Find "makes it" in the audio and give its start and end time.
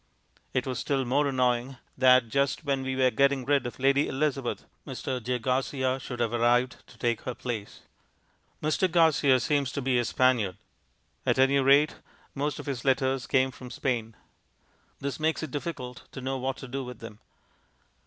15.19-15.51